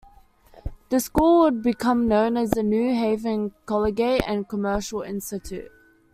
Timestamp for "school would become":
0.99-2.07